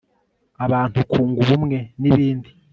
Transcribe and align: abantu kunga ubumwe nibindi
abantu 0.65 0.97
kunga 1.11 1.37
ubumwe 1.43 1.77
nibindi 2.01 2.49